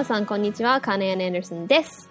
[0.00, 0.80] 皆さんこんにちは。
[0.80, 2.08] カーネアン・アンダーソンです。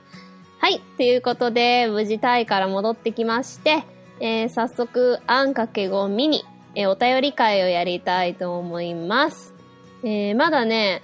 [0.59, 0.79] はい。
[0.97, 3.83] ということで、無事タイから戻ってきまして、
[4.19, 6.45] えー、早速、あんかけごミニ、
[6.75, 9.55] えーお便り会をやりたいと思います。
[10.03, 11.01] えー、まだね、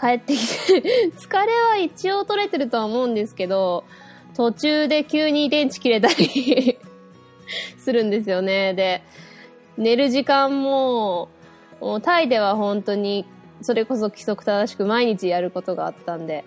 [0.00, 3.82] 帰ってきて、 疲れは一応取れてるとは思うんですけど、
[4.36, 6.78] 途中で急に電池切れたり
[7.76, 8.74] するんですよね。
[8.74, 9.02] で、
[9.76, 11.28] 寝る時間も、
[11.80, 13.26] もうタイでは本当に、
[13.62, 16.44] それこそ規則正しく毎日やることがあったんで、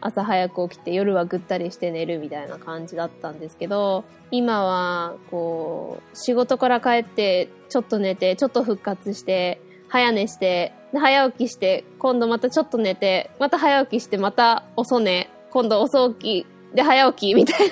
[0.00, 17.68] 朝早く起きて夜はぐったりして寝るみたいな感じだったんですけど、今は、こう、仕事から帰って、ちょっと寝て、ちょっと復活して、早寝して、早起きして、今度またちょっと寝て、また早起きして、また遅寝、今度遅起き、で早起きみたい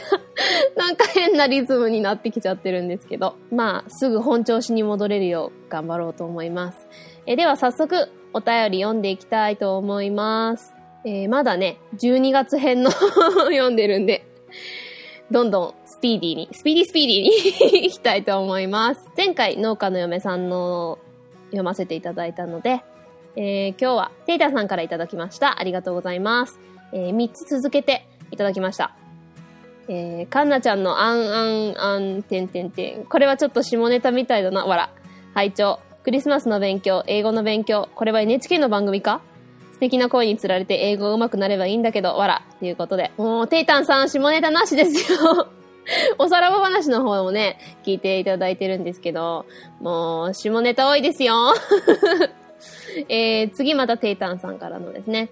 [0.77, 6.87] な、 なんか変なリズムになってきちゃってるんですけど、まあ、すぐ本調子に戻れるよう頑張ろうと思います。
[7.27, 10.75] えでは早速、お便り読んでいきたいと思います。
[11.07, 12.91] えーまだね、12月編の
[13.49, 14.27] 読んでるんで、
[15.31, 19.09] どんどんスピーディーに、スピーディースピーディーに いきたいと思います。
[19.17, 20.99] 前回農家の嫁さんの
[21.47, 22.83] 読ませていただいたので、
[23.37, 25.59] えー今日はテイタさんからいただきました。
[25.59, 26.61] ありがとうございます。
[26.93, 28.95] え3つ続けていただきました。
[29.89, 33.05] えー、カンナちゃんのあんあんあんてんてんてん。
[33.05, 34.67] これはちょっと下ネタみたいだな。
[34.67, 34.91] わら。
[35.35, 37.89] 拝聴クリスマスの勉強、英語の勉強。
[37.95, 39.23] これは NHK の番組か？
[39.73, 42.43] 素敵な声につられて英語上手くなればいいんだけど、わら。
[42.61, 43.11] ということで。
[43.17, 45.49] もう、テイタンさん、下ネタなしですよ。
[46.19, 49.47] おさらば話の方もね、聞いていただいてるんですけど、
[49.81, 51.55] もう、下ネタ多いですよ。
[53.09, 55.31] えー、次またテイタンさんからのですね。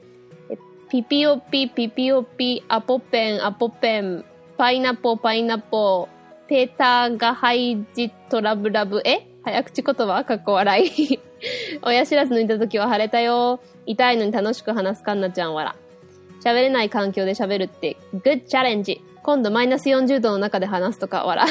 [0.89, 4.25] ピピオピ、ピピオピ、アポペン、アポペン、
[4.57, 6.09] パイナポ、パイナポ、
[6.49, 9.32] ペーターがハイジトラブラブ、え？
[9.45, 11.21] 早口言葉かっこ笑い。
[11.83, 13.61] 親知らず抜いた時は晴れたよ。
[13.87, 15.77] 痛いのに楽しく話すかんなちゃんわら。
[16.45, 19.03] 喋れない環境で喋るって、グッチャレンジ。
[19.23, 21.45] 今度マイナス40度の中で話すとか、わら。
[21.45, 21.47] っ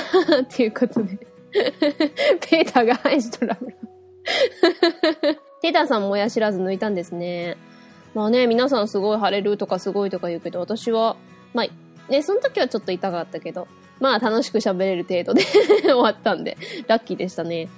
[0.50, 1.18] ていうことで。
[2.40, 3.92] ペーターがハイジトラブラブ。
[5.62, 7.58] テータさんも親知らず抜いたんですね。
[8.14, 11.16] まあね、皆さんすごい腫れるとかすごいとか言うけど、私は、
[11.54, 13.68] まあ、ね、その時はちょっと痛かったけど、
[14.02, 15.44] まあ楽しく喋れる程度で
[15.84, 16.58] 終わったんで、
[16.88, 17.70] ラッキーでしたね。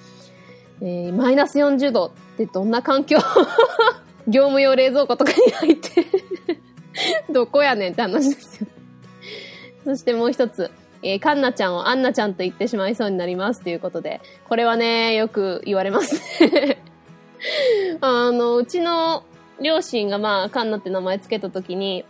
[0.81, 3.19] えー、マイナス40度ってどんな環境？
[4.27, 6.05] 業務用冷蔵庫とかに入って
[7.29, 8.67] どこやねんって話ですよ。
[9.83, 16.21] そしてもう一つ、えー、カンナちゃんをアンナちゃんと言ってしまいそうになりますということで、これはね、よく言われます。
[17.99, 19.23] あの、うちの
[19.61, 22.05] 両親がまあ、カンナって名前つけたときに、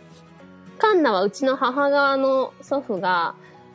[0.78, 3.34] カンナはうちの母側の祖父が、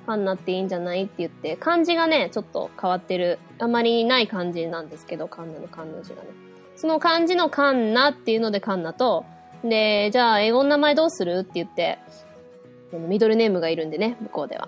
[0.10, 1.04] カンナっていいんじゃない？
[1.04, 3.38] って言って、漢字がね、ちょっと変わってる。
[3.60, 6.30] あまりない漢字なんですけど、カンナの漢の字がね。
[6.76, 9.24] その漢字のカンナっていうのでカンナと、
[9.64, 11.42] で、じゃあ英語の名前どうする？
[11.42, 12.00] って言って、
[12.92, 14.68] ミドルネームがいるんでね、向こうでは。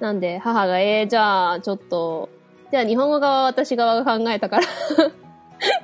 [0.00, 2.28] なんで、母が、えー、じゃあ、ちょっと、
[2.70, 4.66] じゃあ日本語側は私側が考えたから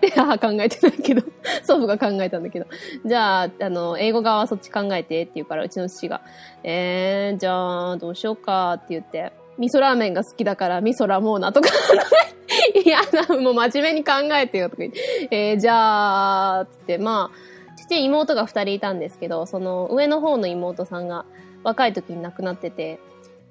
[0.00, 1.22] で、母考えてないけど、
[1.62, 2.66] 祖父が考えたんだけど、
[3.04, 6.20] じゃあ、あの、英語側はそっち考えてって言うから、うちの父が、
[6.62, 11.70] えー、じゃあ、どうしようかって言って、味噌ラーメンが好きだから、味噌ラモーナとか、
[12.74, 13.00] いや、
[13.40, 21.24] もう真面目に考えてよとか言って、えー、じゃあ、つって、まあ、父妹が二人いたんですけど、その上の方の妹さんが
[21.62, 22.98] 若い時に亡くなってて、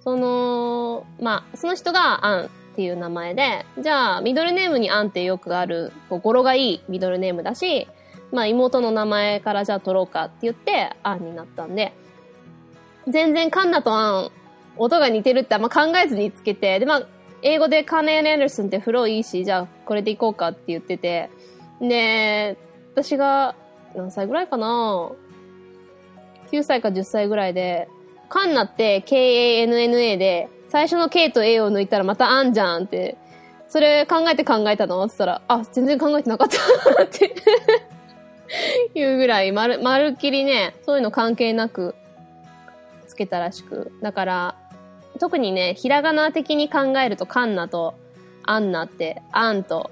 [0.04, 7.88] その、まあ、その人がアンっていう名前で、じゃあ、ミドルネームにアンってよくある、こう語呂がいいミドルネームだし、
[8.32, 11.94] まあ、妹の名前からじゃあ取ろうかって言って、アンになったんで、
[13.08, 14.32] 全然カンナとアン、
[14.78, 17.08] 音が似てるってあんま考えずにつけて、で、まあ、
[17.44, 21.30] 英語でカーネル・エンダーソンってフローいいし、じゃあこれでいこうかって言ってて、
[21.80, 22.58] で、
[22.94, 23.54] 私が
[23.96, 25.12] 何歳ぐらいかな
[26.52, 27.88] ?9 歳か10歳ぐらいで、
[28.30, 33.16] カンナって K-A-N-N-A で、最初の K と A を抜いたらまたアンじゃんって、
[33.68, 35.04] それ考えて考えたの？
[35.04, 37.36] って言ったら、あ、全然考えてなかったって
[39.00, 41.94] いうぐらい、まる、まるっきりね、そういうの関係なく
[43.06, 43.92] つけたらしく。
[44.02, 44.56] だから、
[45.20, 47.94] 特にね、ひらがな的に考えるとカンナと
[48.42, 49.92] アンナって、アンと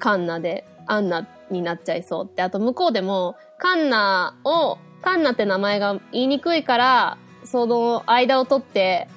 [0.00, 2.42] カンナでアンナになっちゃいそうって。
[2.42, 9.08] あと向こうでも、カンナを、カンナって名前が言いにくいから、その間を取って、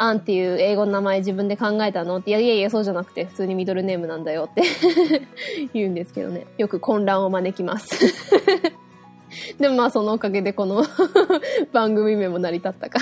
[0.00, 4.62] アンっていう英語の名前自分で考えたのって、いやいやいや、そうじゃなくて、普通にミドルネームなんだよって
[5.74, 6.46] 言うんですけどね。
[6.56, 7.90] よく混乱を招きます。
[9.60, 10.84] でもまあそのおかげでこの
[11.72, 13.00] 番組名も成り立ったか。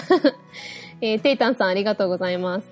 [1.00, 2.68] えー、テイタンさんありがとうございます。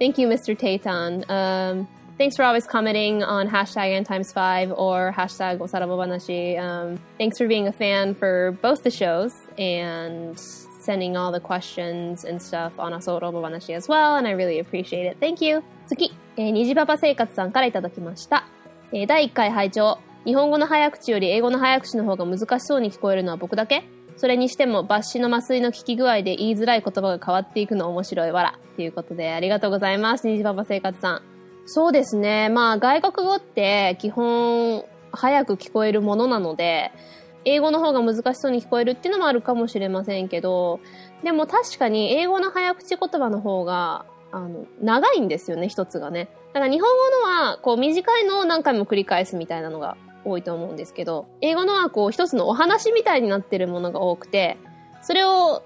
[0.00, 0.56] Thank you, Mr.
[0.56, 1.86] Teitan.、Um,
[2.18, 6.58] thanks for always commenting on hashtag n times 5 or hashtag osarabobanashi.
[6.58, 10.36] Um, thanks for being a fan for both the shows and
[10.82, 15.18] sending all the questions and stuff on Asorobobanashi as well, and I really appreciate it.
[15.20, 15.62] Thank you!
[15.86, 18.46] 次、えー、虹パパ生活さんからいただきました。
[18.92, 23.84] えー、第1回拝聴日本語の早口より英語の早口の方が難しそうに聞こえるのは僕だけ
[24.16, 28.58] それにしても抜歯の麻酔の聞き具合で言いづらい言葉が変わっていくの面白いわら。
[28.76, 30.26] ということでありがとうございます。
[30.26, 31.22] 虹パパ生活さん。
[31.66, 32.48] そうですね。
[32.48, 36.92] まあ外国語って基本早く聞こえるものなので、
[37.44, 40.80] 英語の方が難しそうに聞こえるっていうのもあるかもしれませんけど、
[41.22, 46.28] でも確かに英語の早口言葉の方が、あの、長いんですよね、一つがね。
[46.52, 54.56] だから日本語のは、こう短いのを何回も繰り返すみたいなのが多いと思うんですけど、英語のはこう一つのお話みたいになってるものが多くて、
[55.02, 55.62] それを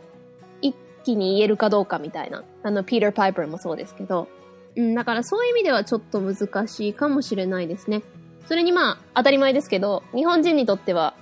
[0.63, 0.75] 一
[1.05, 2.45] 気に言えるかどうかみたいな。
[2.63, 4.29] あの、ピーター・パイパーもそうですけど。
[4.77, 8.03] うん、だからそういう意味ではちょっと難しいかもしれないですね。
[8.47, 11.15] それにまあ、当たり前ですけど、日本人にとっては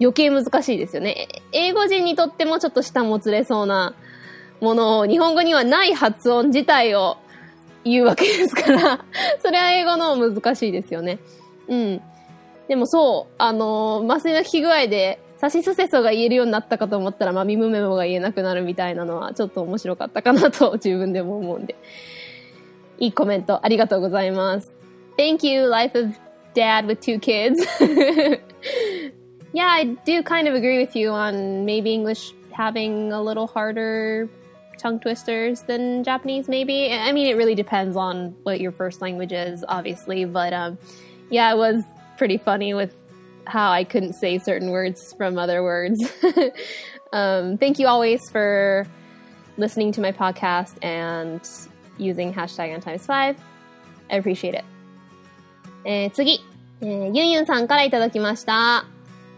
[0.00, 1.28] 余計難しいですよね。
[1.52, 3.94] 英語人にとってもちょっと舌もつれそうな
[4.60, 7.18] ものを日本語にはない発音自体を
[7.84, 9.04] 言うわけですから
[9.40, 11.18] それは英語の難しいですよね。
[11.68, 12.02] うん。
[12.68, 21.76] でもそう、あのー、麻酔の効き具合で、サシスセソが言えるようになったかと思ったら、まあ、ミムメモが言えなくなるみたいなのは、ちょっと面白かったかなと自分でも思うんで。
[22.98, 24.70] いいコメントありがとうございます。
[25.16, 26.10] Thank you, Life of
[26.54, 27.66] Dad with Two Kids.
[29.53, 34.29] yeah, I do kind of agree with you on maybe English having a little harder
[34.77, 36.91] tongue twisters than Japanese, maybe.
[36.91, 40.77] I mean, it really depends on what your first language is, obviously, but um,
[41.29, 41.83] yeah, it was
[42.17, 42.93] pretty funny with
[43.45, 46.03] how I couldn't say certain words from other words.
[47.13, 48.85] um, thank you always for
[49.57, 51.41] listening to my podcast and
[51.97, 53.37] using hashtag on times five.
[54.09, 54.65] I appreciate it.
[55.87, 56.43] えー、次、
[56.81, 58.85] えー、ユンユンさんからいただきました。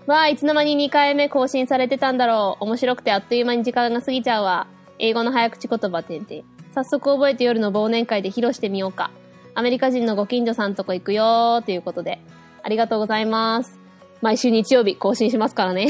[0.06, 2.64] わあ、いつの間に2回目更新されてたんだろう。
[2.64, 4.66] 面白くてあっという間に時間が過ぎちゃうわ。
[4.98, 6.44] 英語の早口言葉てんてん。
[6.74, 9.12] 早速覚えて夜の忘年会で披露してみようか。
[9.54, 12.18] アメリカ人のご近所さんとこ行くよーということで。
[12.64, 13.78] ありがとうございます。
[14.22, 15.88] 毎週日曜日更新しますからね。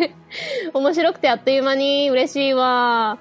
[0.72, 3.18] 面白くてあっという間に嬉しいわ。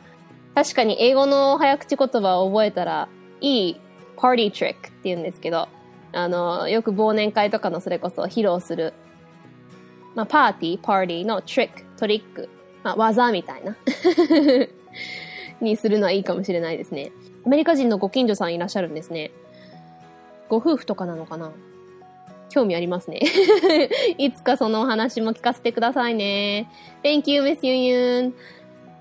[0.55, 3.09] 確かに英語の早口言葉を覚えたら、
[3.41, 3.81] いい
[4.15, 5.67] パーティートリックって言うんですけど、
[6.13, 8.93] あの、よく忘年会とかのそれこそ披露する
[10.15, 12.49] まあ、パーティー、パーティーのトリック、トリック、
[12.83, 13.75] まあ、技みたいな
[15.61, 17.11] にするのはいいかもしれないですね。
[17.45, 19.31] アメリカ人のご近所さんいらっしゃるんですね。
[20.49, 21.51] ご夫婦とかなのかな
[22.49, 23.21] 興味ありますね。
[24.17, 26.69] いつかそのお話も聞かせてくださいね。
[27.03, 28.33] Thank you, Miss Yun Yun.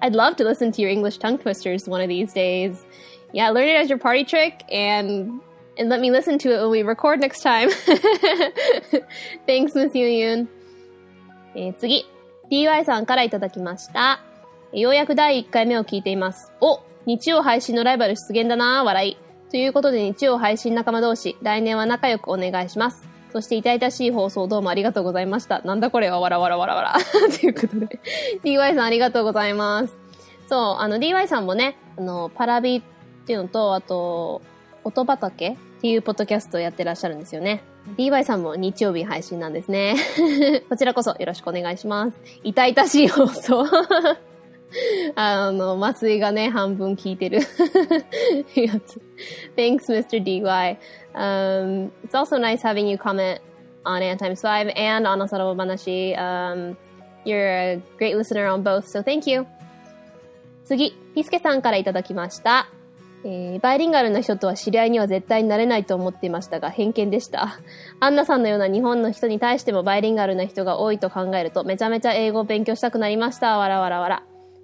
[0.01, 2.87] I'd love to listen to your English tongue twisters one of these days.
[3.33, 5.41] Yeah, learn it as your party trick and
[5.77, 7.71] and let me listen to it when we record next time.
[9.47, 10.49] Thanks, Miss Yun Yun.
[11.55, 12.07] えー、次、
[12.51, 14.21] DY さんからいただきました。
[14.73, 16.53] ようやく第1回目を聞いています。
[16.61, 19.17] お日曜配信のライバル出現だな笑い。
[19.51, 23.09] ということで日曜配信仲間同士、来年は仲良くお願いします。
[23.33, 25.61] そして痛々しい放送どうもありがとうございました。
[25.63, 26.95] なんだこれはわらわらわらわら。
[27.41, 27.99] ということで
[28.45, 29.95] DY さんありがとうございます。
[30.49, 32.83] そう、あの DY さんもね、あの、パラビっ
[33.27, 34.43] ていうのと、あと、
[34.85, 37.63] 音畑っていうポッドキャストをやってらっしゃるんですよね。
[37.97, 39.97] DY さんも日曜日配信なんですね。
[40.69, 42.21] こちらこそよろしくお願いします。
[42.45, 43.65] 痛々しい放送。
[45.17, 49.01] あの、麻酔がね、半分効いてるやつ。
[49.57, 50.23] Thanks, Mr.
[50.23, 50.77] DY.
[51.15, 53.41] Um, it's also nice having you comment
[53.87, 56.15] on Ant Times 5 and on Asarabo Banashi.
[56.19, 56.77] Um,
[57.25, 59.47] you're a great listener on both, so thank you.
[60.65, 62.69] 次、ピスケさんからいただきました。
[63.23, 67.59] えー、バイリンガルな人とは知り合いには絶対になれないと思っていましたが、偏見でした。
[68.01, 73.59] アンナさんのような日本の人に対してもバイリンガルな人が多いと考えると、めちゃめちゃ英語を勉強したくなりました。
[73.59, 74.23] わらわらわら。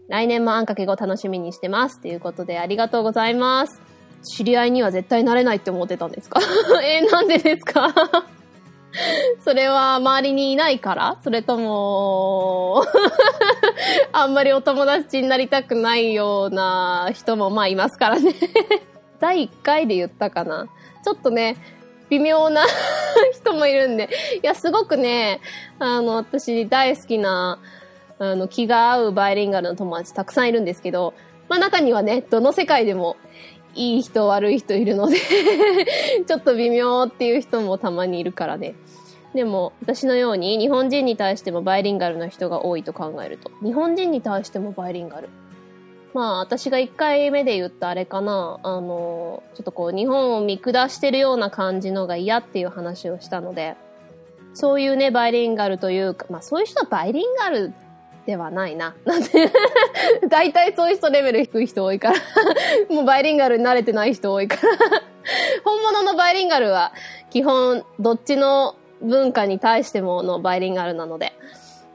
[0.09, 2.01] 来年もあんかけ語楽しみにしてます。
[2.01, 3.83] ということで、ありがとうございます。
[4.37, 6.41] 知り合いには絶対なれないって思ってたんですか？
[6.83, 7.93] えー、なんでですか？
[9.45, 12.85] それは周りにいないからそれとも
[14.13, 18.35] あんまりお友達になりたくないような人もまあいますからね
[19.21, 20.67] 第1回で言ったかな
[21.05, 21.57] ちょっとね、
[22.11, 22.65] 微妙な
[23.33, 24.11] 人もいるんで。
[24.43, 25.41] いや、すごくね、
[25.79, 27.61] あの、私大好きな、
[28.19, 31.15] あの、気が合うバイリンガルの友達たくさんいるんですけど、
[31.49, 33.17] まあ中にはね、どの世界でも
[33.77, 35.19] いい人悪い人いるので
[36.27, 38.75] ちょっと微妙っていう人もたまにいるからね。
[39.37, 43.51] でも、私のように日本人に対してもバイリンガルな人が多いと考えると。
[43.63, 45.29] 日本人に対してもバイリンガル。
[46.15, 53.77] まあ、私が1回目で言ったあれかな、あの、ちょっとこう、日本を見下してるような感じのが嫌っていう話をしたので、
[54.55, 57.75] そういうね、バイリンガルというか、まあそういう人はバイリンガル
[58.25, 58.95] ではないな。
[59.05, 59.53] なんで
[60.31, 62.19] 大体そういう人レベル低い人多いから
[62.89, 64.63] もうバイリンガルに慣れてない人多いから
[65.65, 66.93] 本物のバイリンガルは
[67.31, 71.33] 基本どっちの文化に対してものバイリンガルなので、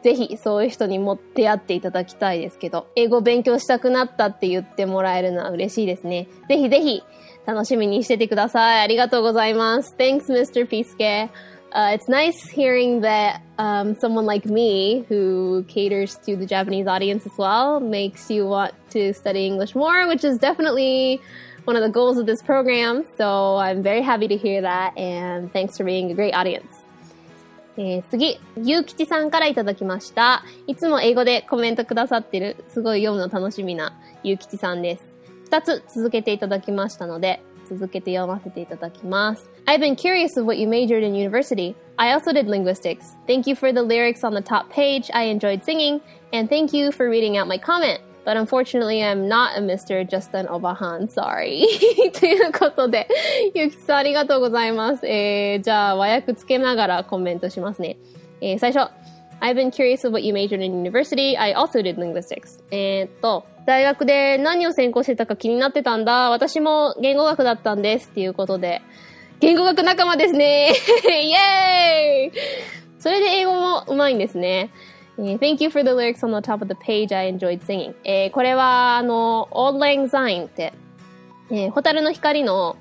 [0.01, 6.27] ぜひそういう人にも出会っていただきたいですけど、英語勉強したくなったって言ってもらえるのは嬉しいですね。
[6.49, 7.03] ぜひぜひ
[7.45, 8.81] 楽しみにしててください。
[8.81, 9.95] ありがとうございます。
[9.97, 10.67] Thanks, Mr.
[10.67, 11.29] Piske.
[11.73, 17.25] Uh, it's nice hearing that um, someone like me, who caters to the Japanese audience
[17.25, 21.21] as well, makes you want to study English more, which is definitely
[21.63, 23.05] one of the goals of this program.
[23.17, 26.80] So I'm very happy to hear that, and thanks for being a great audience.
[27.77, 30.43] えー、次、ゆうきちさんからいただきました。
[30.67, 35.05] いつも英語でコメントくださってる、すごい読むの楽しみなゆうきちさんです。
[35.45, 39.49] 二つ続けていただきましたので、続けて読ませていただきます。
[39.65, 41.75] I've been curious of what you majored in university.
[41.95, 43.15] I also did linguistics.
[43.27, 45.09] Thank you for the lyrics on the top page.
[45.13, 46.01] I enjoyed singing.
[46.33, 47.99] And thank you for reading out my comment.
[48.23, 50.07] But unfortunately, I'm not a Mr.
[50.07, 51.09] Justin Obahan.
[51.09, 51.65] Sorry.
[52.19, 53.07] ということで、
[53.55, 55.07] ゆきさんありがとうございます。
[55.07, 57.97] えー、じゃあ和訳つけながらコメントしますね。
[58.41, 58.91] えー、最初。
[59.41, 61.35] I've been curious of what you majored in university.
[61.35, 62.61] I also did linguistics.
[62.69, 66.29] えー、っと、大学で何を専攻してたか気になってたんだ。
[66.29, 68.09] 私も言語学だったんです。
[68.09, 68.81] っていうことで。
[69.39, 72.31] 言語学仲間ですね イェーイ
[72.99, 74.69] それで英語も上手いんですね。
[75.23, 77.15] え Thank you for the lyrics on the top of the page.
[77.15, 77.93] I enjoyed singing.
[78.03, 80.73] えー、これは、あの、Old Lang Syne って、
[81.51, 82.75] えー、ホタルの光の、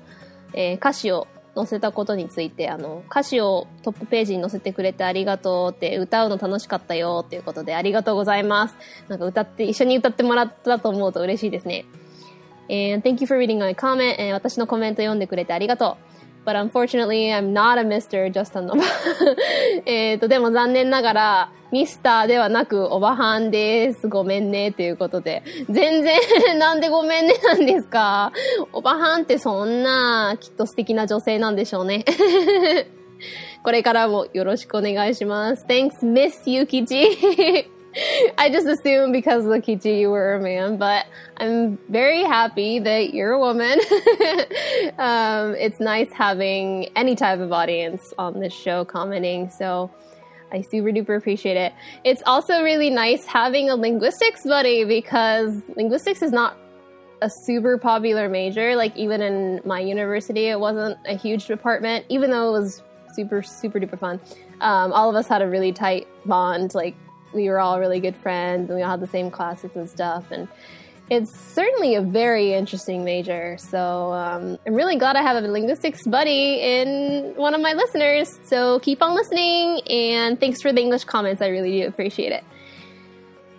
[0.53, 8.75] えー、歌詞を載せたことについて、あの、歌詞をトップページに載せてくれてありがとうって、歌うの楽しかったよっていうことでありがとうございます。
[9.07, 11.85] なんか歌って、一緒に歌ってもらったと思うと嬉しいですね。
[12.69, 14.15] And thank you for reading my comment.
[14.17, 16.10] え、私のコメント読んでくれてありがとう。
[16.43, 18.31] But unfortunately, I'm not a Mr.
[18.31, 18.73] Justin の
[19.85, 24.07] えっと、でも残念ながら、ミスターではなく、おばはんです。
[24.07, 25.43] ごめんね、ということで。
[25.69, 28.31] 全然なんでごめんねなんですか？
[28.73, 32.05] おばはんってそんな、きっと素敵な女性なんでしょうね。
[33.63, 35.65] これからもよろしくお願いします。
[35.69, 37.67] Thanks, Miss Yukichi.
[38.37, 41.05] I just assumed because of Kichi you were a man, but
[41.37, 43.79] I'm very happy that you're a woman.
[44.97, 49.91] um, it's nice having any type of audience on this show commenting, so
[50.51, 51.73] I super duper appreciate it.
[52.03, 56.57] It's also really nice having a linguistics buddy because linguistics is not
[57.21, 58.75] a super popular major.
[58.75, 62.83] Like even in my university, it wasn't a huge department, even though it was
[63.13, 64.19] super super duper fun.
[64.61, 66.73] Um, all of us had a really tight bond.
[66.73, 66.95] Like
[67.32, 70.24] we were all really good friends and we all had the same classes and stuff.
[70.30, 70.48] And
[71.08, 73.56] it's certainly a very interesting major.
[73.58, 78.38] So um, I'm really glad I have a linguistics buddy in one of my listeners.
[78.44, 81.40] So keep on listening and thanks for the English comments.
[81.42, 82.44] I really do appreciate it.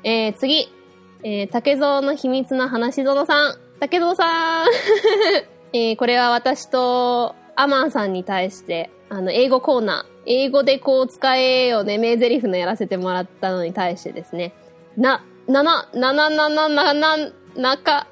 [0.03, 0.69] えー、次、
[1.24, 3.55] えー、竹蔵の秘密の話園さん。
[3.79, 4.67] 竹蔵さん、
[5.74, 14.54] えー、これは私とアマンさんに対して、あの、英語コーナー、 英語でこう使えよね、名台詞のやらせてもらったのに対してですね、
[14.96, 17.16] な、なな、なななななな、
[17.56, 18.06] なか、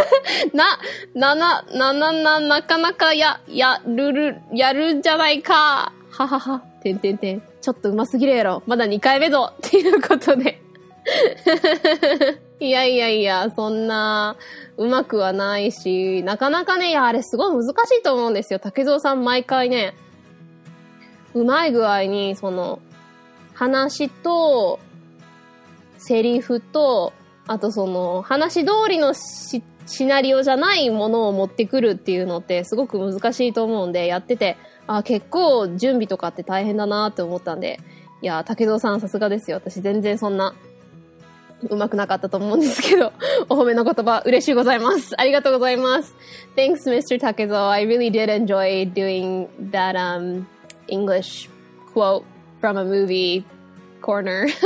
[0.52, 0.78] な、
[1.14, 5.92] なな、ななな、なかなかや、やるる、やるんじゃないか。
[6.10, 7.42] ははは、てんてんてん。
[7.60, 8.62] ちょっと上手すぎるやろ。
[8.66, 9.52] まだ2回目ぞ。
[9.56, 10.60] っていうことで。
[12.60, 14.36] いやいやいや、そんな、
[14.76, 18.58] うまくはないし、なかなかね、いや、あれすごい難しいと思うんですよ。
[18.58, 19.94] 竹蔵さん毎回ね、
[21.34, 22.80] うまい具合に、その、
[23.54, 24.78] 話と、
[25.98, 27.12] セリフと、
[27.46, 37.80] あとその、話通りのシナリオじゃないものを持ってくるっていうのってすごく難しいと思うんで、やってて、あ、結構準備とかって大変だなって思ったんで、
[38.22, 39.58] いや、竹蔵さんさすがですよ。
[39.58, 40.54] 私全然そんな、
[41.68, 43.12] うまくなかったと思うんですけど、
[43.48, 45.14] お褒めの言葉嬉しいございます。
[45.18, 46.14] ありがとうございます。
[46.56, 47.18] Thanks, Mr.
[47.18, 47.68] Takezo.
[47.68, 50.44] I really did enjoy doing that, um,
[50.88, 51.48] English
[51.92, 52.24] quote
[52.60, 53.44] from a movie
[54.00, 54.46] corner.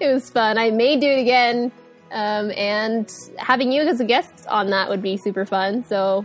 [0.00, 0.58] it was fun.
[0.58, 1.72] I may do it again.
[2.12, 5.84] Um, and having you as a guest on that would be super fun.
[5.84, 6.24] So,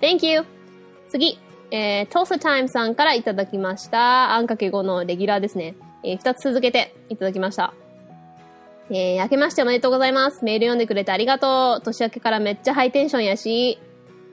[0.00, 0.44] thank you.
[1.08, 1.38] 次、
[1.70, 4.32] えー、トーサタイムさんからいただきました。
[4.32, 5.74] あんかけ5のレギュラーですね。
[6.02, 7.74] えー、2つ続けていただきました。
[8.90, 10.44] えー、明けましておめでとうございます。
[10.44, 11.84] メール読んでくれてありがとう。
[11.84, 13.78] 年明けからめっちゃハイテンションやし。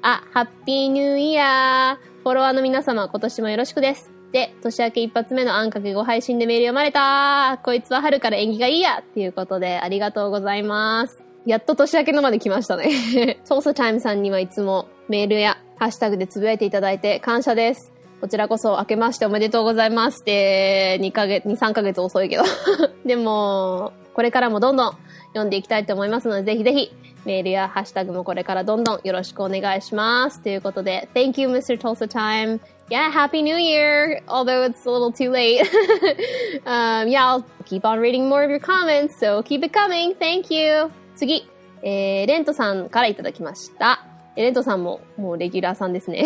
[0.01, 2.16] あ、ハッピーニューイヤー。
[2.27, 4.11] フォロワーの皆様、今年もよろしくです。
[4.33, 11.23] で、年明け一発目のあんかけご配信でメール読まれたこいつは春から縁起がいいやっていうことで、ありがとうございます。
[11.45, 13.39] やっと年明けのまで来ましたね。
[13.45, 17.93] ソーサタイムさんにはいつもメールやハッシュタグでつぶやいていただいて感謝です。
[18.19, 22.43] こちらこそ明けましておめでとうございますって、2ヶ月、2、3ヶ月遅いけど。
[23.07, 24.97] でも、これからもどんどん
[25.27, 26.91] 読んでいきたいと思いますので、ぜひぜひ、
[27.23, 30.41] メールやハッシュタグもこれからどんどんよろしくお願いします。
[30.41, 31.77] ということで、Thank you, Mr.
[31.77, 32.59] Tulsa Time.
[32.89, 34.23] Yeah, Happy New Year!
[34.27, 35.61] Although it's a little too late.
[36.65, 40.15] um, yeah, I'll keep on reading more of your comments, so keep it coming.
[40.15, 40.89] Thank you!
[41.15, 41.47] 次、
[41.83, 44.03] えー、レントさんからいただきました。
[44.35, 46.25] レントさんももうレギュラーさんですね。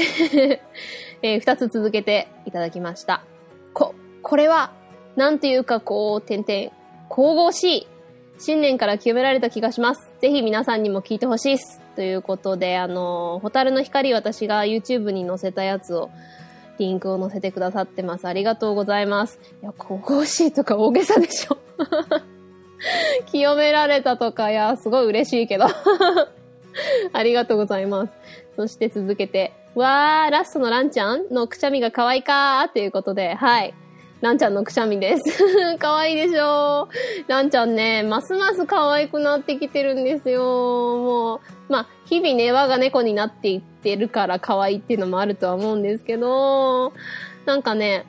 [1.23, 3.21] えー、二つ続けていただきました。
[3.73, 4.71] こ、これは、
[5.17, 6.71] なんていうかこう、点々、
[7.13, 7.87] 神々しい
[8.39, 10.13] 新年から清められた気がします。
[10.21, 11.81] ぜひ皆さんにも聞いてほしいっす。
[11.97, 16.09] ということで、あの、ホタルの光私が YouTube に載せたやつを、
[16.79, 18.27] リンクを載せてくださってます。
[18.27, 19.39] ありがとうございます。
[19.61, 21.57] いや、神々しいとか大げさでしょ。
[23.27, 25.65] 清められたとか、いや、すごい嬉しいけど。
[27.13, 28.13] ありがとうございます。
[28.55, 33.73] そして続けて、わー、ラストのランちゃんのくしゃみが可愛いかーっていうことで、はい。
[34.21, 35.23] ランちゃんのくしゃみです。
[35.79, 36.87] 可愛いでしょ？
[37.27, 40.41] ランちゃんね、ますます可愛くなってきてるんですよ。
[40.43, 46.93] もう、まあ、日々ね、我が猫になっていってるから可愛いっていうのもあるとは思うんですけど、
[47.45, 48.05] なんかね、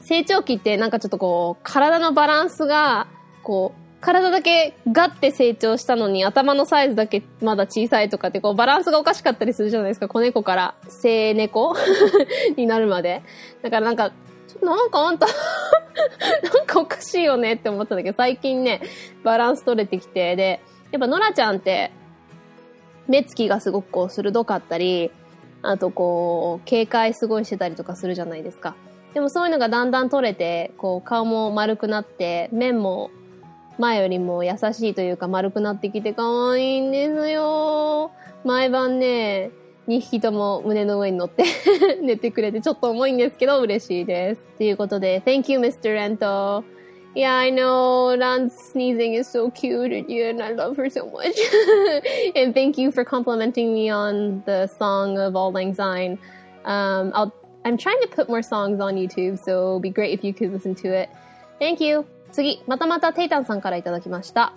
[0.00, 3.08] 成長期ってなんかちょっとこう、体のバランスが、
[3.42, 10.06] こう、体だけガッて成長したのに頭のサイズだけまだ小さいとかってこうバランスがおかしかったりするじゃないですか。
[10.06, 11.74] 子猫から生猫？
[12.56, 13.22] になるまで。
[13.62, 14.12] だからなんか
[14.48, 15.26] ちょなんかあんた
[16.54, 18.80] なんかおかしいよねって思ったんだけど、最近ね、
[19.24, 20.60] バランス取れてきて、で、
[20.92, 21.90] やっぱノラちゃんって、
[23.08, 25.10] 目つきがすごくこう鋭かったり、
[25.62, 28.74] あとこう、警戒すごいしてたりとかするじゃないですか。
[29.14, 33.10] でもそういうのがだんだん取れて、こう、顔も丸くなって、面も
[33.78, 38.10] 前よりも優しいというか丸くなってきて可愛いんですよ。
[38.44, 39.50] 毎晩ね、
[39.88, 41.44] 2匹とも胸の上に乗って
[42.02, 44.42] 寝てくれてちょっと重いんですけど嬉しいです。
[44.58, 45.94] ということで、Thank you, Mr.
[45.94, 46.64] Rento.
[47.14, 51.06] Yeah, I know Ran's sneezing is so cute and, you, and I love her so
[51.06, 51.34] much.
[52.36, 56.18] and thank you for complimenting me on the song of All Lang Syne.
[56.66, 57.32] Um, I'll,
[57.64, 60.52] I'm trying to put more songs on YouTube, so it'd be great if you could
[60.52, 61.08] listen to it.
[61.58, 62.04] Thank you.
[62.32, 64.52] 次、またまたテイタンさんからいただきました。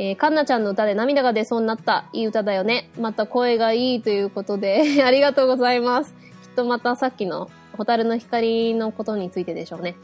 [0.00, 2.04] えー、カンナちゃんの歌で涙が出そうになった。
[2.12, 2.88] いい歌だよね。
[3.00, 6.14] また声がいいということで ありがとうございます。
[6.44, 9.96] きっとまたさっきのホタルの光のことについてでしょうね。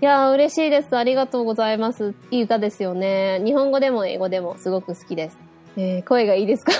[0.00, 0.96] いやー、嬉しいです。
[0.96, 2.14] ありがとうございます。
[2.30, 3.40] いい歌ですよね。
[3.44, 5.38] 日本語でも英語でもすごく好きです。
[5.76, 6.72] えー、声がいいですか？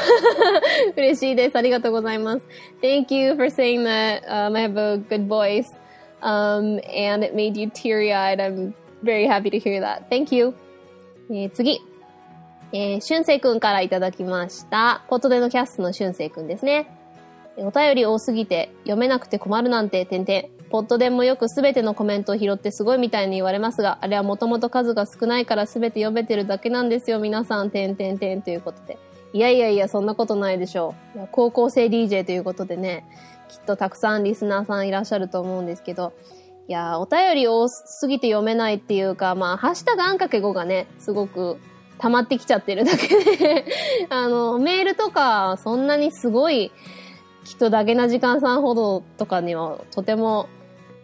[0.97, 1.57] 嬉しいです。
[1.57, 2.47] ありがとうございます。
[2.83, 5.67] Thank you for saying that、um, I have a good voice
[6.21, 8.37] um, and it made you teary-eyed.
[8.37, 10.03] I'm very happy to hear that.
[10.09, 10.55] Thank you.
[11.31, 11.81] えー、次。
[12.75, 15.05] えー、しゅんせいくんからいただきました。
[15.09, 16.89] ポットでのキャストのしゅんせいくんですね。
[17.59, 20.63] お便り多すぎて読めなくて困るなんて、てんてん。
[20.71, 28.97] ポットでもよくすべてのコメントを拾ってすごいみたいに言われますが、あれはもともと数が少ないからすべて読めてるだけなんですよ、皆さん、てんてんてんということで。
[29.35, 31.29] いやいやいや、そんなことないでしょう。
[31.31, 33.05] 高校生 DJ ということでね、
[33.51, 36.15] きっとたくさんリスナーさんいらっしゃると思うんですけど、
[36.69, 41.59] いや、お便り多すぎて読めないっていうか、まあ、ハッシュタグあんかけ5がね、すごく
[42.03, 43.65] 溜まってきちゃってるだけで
[44.11, 46.73] あの、メールとか、そんなにすごい、
[47.45, 50.49] きっとだけな時間さんほどとかには、とても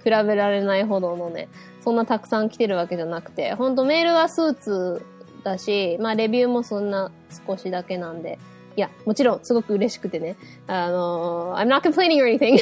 [0.02, 1.48] 比べられないほどのね、
[1.84, 5.06] そんなたくさん来てるわけじゃなくて、ほんとメールはスーツ
[5.44, 7.12] だし、まあレビューもそんな
[7.46, 8.40] 少しだけなんで、
[8.74, 10.34] いや、もちろんすごく嬉しくてね、
[10.66, 12.58] あのー、I'm not complaining or anything.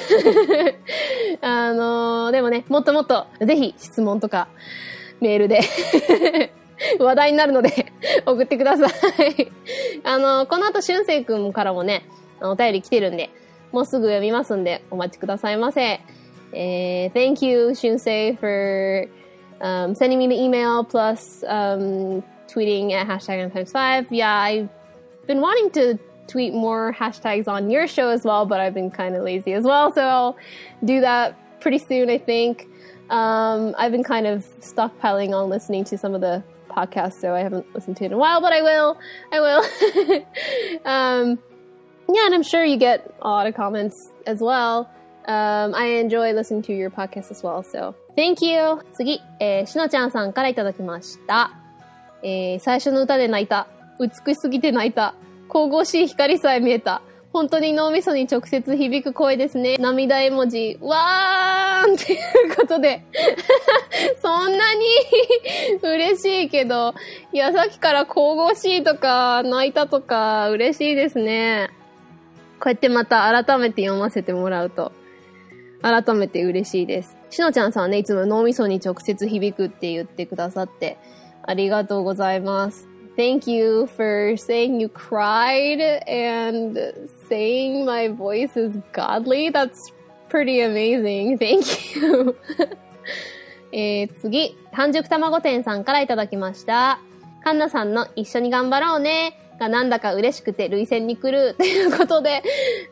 [1.40, 4.48] あのー、でもね、もっともっと、ぜひ質問とか、
[5.22, 5.60] メールで。
[6.99, 7.93] 話題になるので
[8.25, 9.51] 送ってください
[10.03, 12.03] あの、この後、しゅんせいくんからもね、
[12.41, 13.29] お便り来てるんで、
[13.71, 16.01] もうすぐ読みますんで、お待ちくださいませ。
[16.53, 19.07] えー、thank you, しゅんせい for
[19.61, 24.07] um, sending me the email plus um, tweeting at hashtag times5.
[24.09, 24.69] Yeah, I've
[25.27, 29.15] been wanting to tweet more hashtags on your show as well, but I've been kind
[29.15, 30.35] of lazy as well, so I'll
[30.83, 32.67] do that pretty soon, I think.
[33.09, 36.43] Um, I've been kind of stockpiling on listening to some of the
[36.76, 38.98] podcast, so I haven't listened to it in a while, but I will.
[39.32, 39.62] I will.
[40.84, 41.38] um,
[42.12, 43.94] yeah, and I'm sure you get a lot of comments
[44.26, 44.90] as well.
[45.26, 48.80] Um, I enjoy listening to your podcast as well, so thank you!
[48.92, 51.50] 次、えー、しのちゃんさんからいただきました。
[52.22, 53.66] えー、最初の歌で泣いた。
[53.98, 55.14] 美しすぎて泣いた。
[55.48, 57.02] 神々しい光さえ見えた。
[57.36, 59.76] 本当に脳みそに直接響く声ですね。
[59.76, 63.02] 涙絵文字、わーんっていうことで。
[64.22, 64.84] そんなに
[65.82, 66.94] 嬉しいけど、
[67.34, 71.68] いや、さっきから神々しいとか、泣いたとか、嬉しいですね。
[72.58, 74.92] こうやってまた改めて読ませてもらうと、
[75.82, 77.18] 改めて嬉しいです。
[77.28, 80.96] しのちゃんさんはね、いつも脳みそに直接響くって言ってくださって、
[81.42, 82.95] ありがとうございます。
[83.16, 89.48] Thank you for saying you cried and saying my voice is godly.
[89.48, 89.90] That's
[90.28, 91.38] pretty amazing.
[91.38, 92.36] Thank you.
[93.72, 97.00] えー、次、半熟卵店さんからいただきました。
[97.42, 102.42] カンナさんの一緒に頑張ろうねがなんだか嬉しくて涙腺に来る ということで、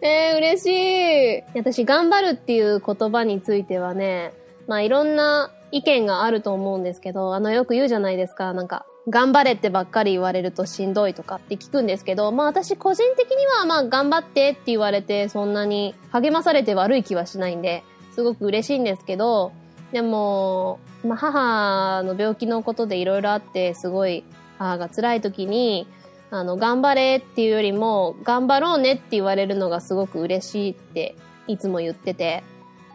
[0.01, 1.43] えー、嬉しい。
[1.55, 4.33] 私、頑張るっていう言葉についてはね、
[4.67, 17.83] まあいろんな意見があると思うんですけど、あのよく言うじゃないですか、なんか、頑張れってばっかり言われるとしんどいとかって聞くんですけど、まあ私個人的にはまあ頑張ってって言われてそんなに励まされて悪い気はしないんで、
[18.13, 19.51] すごく嬉しいんですけど、
[19.91, 24.23] でも、まあ母の病気のことでいろいろあってすごい
[24.59, 25.89] 母が辛い時に、
[26.31, 31.17] あの、頑張れっていうよりも、頑張ろうねって言われるのがすごく嬉しいって
[31.49, 32.45] いつも言ってて。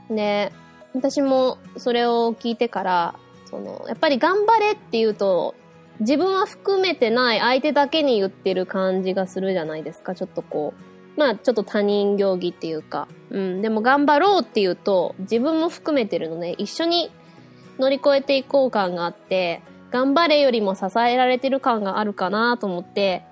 [0.10, 0.54] で、
[0.94, 5.56] 私もそれを聞いてから、その、やっぱり頑張れって言うと、
[6.00, 10.16] 自分は含めてない相手だけに言ってる感じがするじゃないですか。
[10.16, 11.20] ちょっとこう。
[11.20, 13.08] まあ、ちょっと他人行儀っていうか。
[13.30, 13.62] うん。
[13.62, 17.12] でも頑張ろうって言うと、自分も含めてるので、一緒に
[17.78, 23.24] 乗り越えていこう感があって、頑張れよりも支えられてる感があるかなと思って、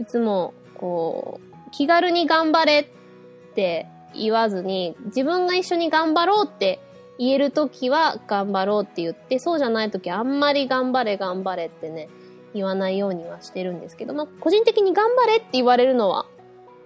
[0.00, 6.78] いつも、こう、気軽に頑張れって言わずに、自分が一緒に頑張ろうって
[7.18, 12.08] 言えるときは頑張ろうって言って、そうじゃないときあんまり頑張れ頑張れってね、
[12.54, 16.26] 言わないようにはしてるんですけど、まあ、個人的に頑張れって言われるのは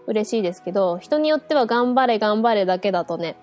[0.07, 3.37] 嬉しいですけど、人によっては頑張れ頑張れだけだとね、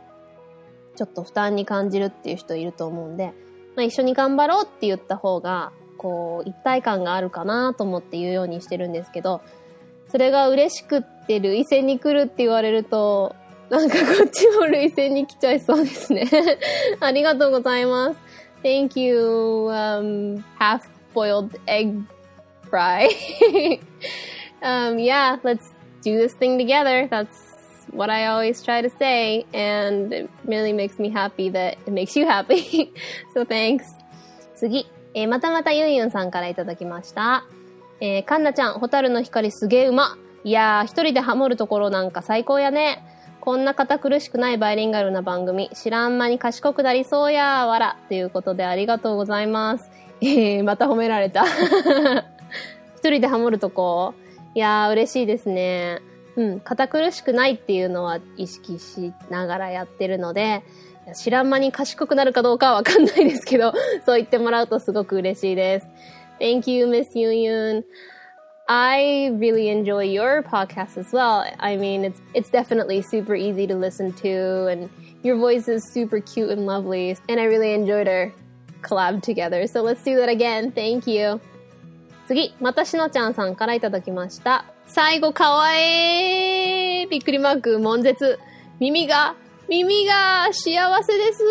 [0.96, 3.34] ちょっと負担に感じるっていう人いると思うんで、
[3.76, 9.42] まあ、一緒に頑張ろうって言った方が、こう、一体感があるかなと思って言うようにしてるんですけど、
[10.10, 13.36] それが嬉しくって類線に来るって言われると、
[13.70, 16.30] なんかこっちも類線に来ちゃいそうですね。
[17.00, 18.20] ありがとうございます。
[18.64, 22.02] Thank you, um, half-boiled egg
[22.70, 23.08] fry.
[24.62, 25.74] um, yeah, let's
[26.04, 27.08] do this thing together.
[27.08, 27.30] That's
[27.92, 32.16] what I always try to say, and it really makes me happy that it makes
[32.16, 32.92] you happy.
[33.34, 33.84] so thanks.
[34.56, 37.46] 次、えー、またまたユンユンさんからいただきました。
[38.02, 40.18] えー、カンナちゃん、ホタルの光すげえうま。
[40.44, 43.04] いやー、一人でハモるところなんか最高やね。
[43.46, 47.96] こんな堅苦しくないバイリンガルな番組、知らん間に賢くなりそうやわら。
[48.10, 49.92] ということでありがとうございます。
[50.20, 51.46] えー、また褒められた。
[52.98, 54.16] 一人でハモるとこ？
[54.56, 56.02] いやー、嬉しいですね。
[56.36, 60.64] うん、堅苦しくないっていうのは意識しながらやってるので、
[61.14, 63.74] 知らん間に賢くなるかどうかはわかんないですけど、
[64.08, 65.88] そう言ってもらうとすごく嬉しいです。
[66.40, 67.84] Thank you, Miss Yun Yun.
[68.69, 71.45] I really enjoy your podcast as well.
[71.59, 74.89] I mean, it's it's definitely super easy to listen to, and
[75.23, 77.17] your voice is super cute and lovely.
[77.29, 78.33] And I really enjoyed our
[78.83, 79.67] collab together.
[79.67, 80.71] So let's do that again.
[80.71, 81.41] Thank you.
[82.27, 84.65] 次、またしのちゃんさんからいただきました。
[84.87, 88.39] 最後かわいいびっくりマーク、悶絶。
[88.79, 89.35] 耳が、
[89.69, 91.43] 耳が幸せです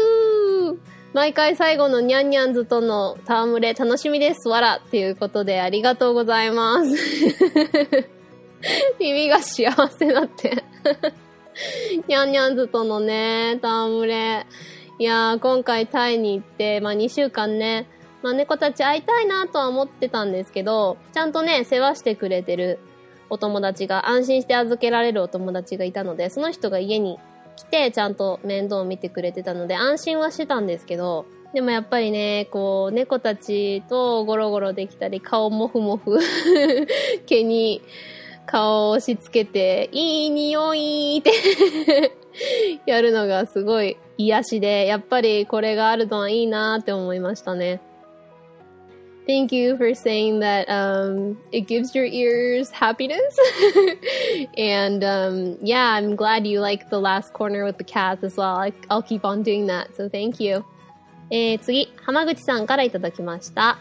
[1.15, 4.49] 毎回最後のニャンニャンズとの戯れ楽しみです。
[4.49, 4.81] わら。
[4.85, 6.91] っていうことでありがとうございます。
[8.99, 10.65] 耳が幸せだって
[12.09, 14.47] ニャンニャンズとのね、戯れ。
[14.99, 17.87] いやー、今回タイに行って、まあ2週間ね、
[18.23, 22.81] まあ猫たち会いたいなとは思ってたんですけど、ちゃんとね、世話してくれてる
[23.31, 27.21] お友達が、安心して預けられるお友達がいたので、その人が家に
[27.57, 36.19] 来て、ちゃんと面倒を見てくれてたので、安心はしてたんですけど、でもやっぱりね、こう、猫たちとゴロゴロできたり、顔もふもふ
[37.27, 37.81] 毛に
[38.47, 41.31] 顔を押し付けて、いい匂いって
[42.91, 47.81] やるのがすごい癒しで、やっぱりこれがあるのはいいなって思いましたね。
[49.27, 53.39] Thank you for saying that um, it gives your ears happiness.
[54.59, 58.57] and um, yeah, I'm glad you like the last corner with the cats as well.
[58.57, 59.97] I, I'll keep on doing that.
[59.97, 60.65] So thank you.
[61.31, 63.79] えー、次、浜口さんからいただきました。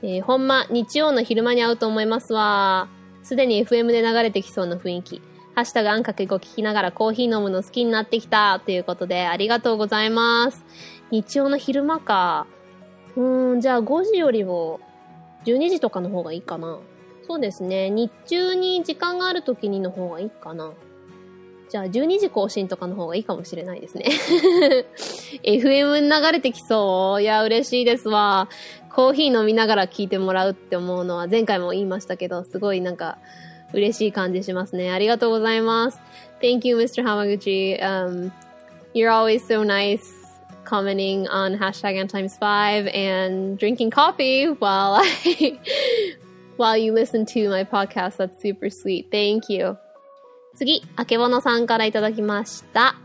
[0.00, 2.88] えー、ほんま、日曜の昼間に会うと思いますわ。
[3.22, 5.22] すでに FM で流れてきそうな雰囲気。
[5.54, 8.58] ハッシュタグあんかけご聞きながらコーヒー飲むの好きになってきた。
[8.64, 10.64] ということで、ありがとうございます。
[11.10, 12.46] 日曜の昼間か。
[13.18, 14.78] うん、じゃあ5時よりも
[15.44, 16.78] 12時とかの方がいいかな。
[17.26, 17.90] そうですね。
[17.90, 20.72] 日中に時間がある時にの方がいいかな。
[21.68, 24.04] じゃあ12時更新とかの方がいいかもしれないですね。
[25.42, 27.22] FM に流れてきそう。
[27.22, 28.48] いや、嬉しいですわ。
[28.88, 33.18] コーヒー飲みながら聞いてもらうって思うのは前回も言いましたけど、すごいなんか
[33.72, 34.92] 嬉しい感じしますね。
[34.92, 36.00] ありがとうございます。
[36.40, 37.02] Thank you, Mr.
[37.02, 38.30] Hamaguchi.、Um,
[38.94, 40.27] you're always so nice
[40.68, 45.58] commenting on hashtag n times 5 and drinking coffee while I
[46.58, 48.18] while you listen to my podcast.
[48.18, 49.10] That's super sweet.
[49.10, 49.78] Thank you.
[50.54, 52.96] 次、あけぼのさんからいただきました。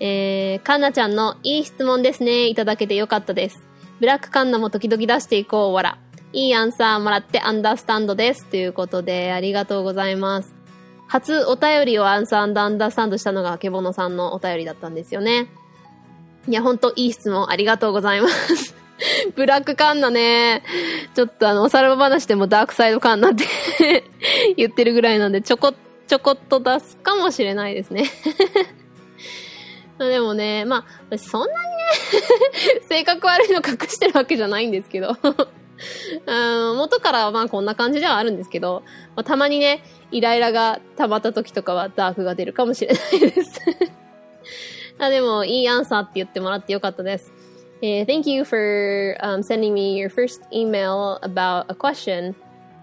[0.00, 2.48] えー、かんなちゃんのいい質問ですね。
[2.48, 3.62] いただけてよかったです。
[4.00, 5.98] ブラックカンナも時々出していこう、わら。
[6.32, 8.44] いいアンサーもらってアンダースタンドです。
[8.46, 10.54] ということで、ありがとうございます。
[11.06, 15.48] 初お便りをアンサーアンダースタンドしたのがあけぼのさんのお便りだったんですよね。
[16.48, 18.74] いや、ほんといい質問ありがとうございます。
[19.34, 20.62] ブラックカンナね、
[21.14, 23.44] ちょっとあの、おさらば話でもダークサイドカンナって
[24.56, 25.74] 言ってるぐらいなんで、ちょこ
[26.06, 28.10] ちょこっと出すかもしれないですね。
[29.98, 35.16] でもね、まあ、そんなにね性格悪いの隠してるわけじゃないんですけど。
[36.26, 38.84] うん元からはまあこんな感じではあるんですけど、
[39.16, 43.60] まあ、たまにね、イライラが溜まった時とかはダークが出るかもしれないです。
[44.98, 47.32] あでも、いいアンサーって言ってもらってよかったです。
[47.82, 52.34] Uh, thank you for um, sending me your first email about a question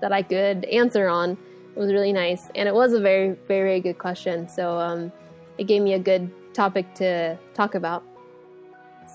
[0.01, 1.37] that I could answer on.
[1.75, 4.47] It was really nice, and it was a very, very, very good question.
[4.47, 5.11] So um,
[5.57, 8.03] it gave me a good topic to talk about.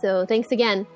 [0.02, 0.86] So thanks again.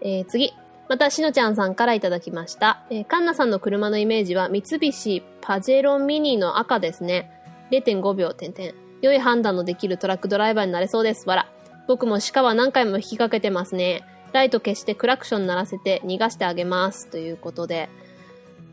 [0.00, 0.52] えー、次。
[0.88, 2.84] また、しのちゃんさんからいただきました。
[2.90, 7.30] えー、カンナさんの車のイメージは、三菱パジェロミニの赤ですね。
[7.70, 8.89] 0.5秒点々。
[9.02, 11.28] 良い判断のできるトラックドライバーになれそうです。
[11.28, 11.50] わら。
[11.86, 14.04] 僕も鹿は何回も引きかけてますね。
[14.32, 17.08] ライト消してクラクション鳴らせて逃がしてあげます。
[17.08, 17.88] ということで、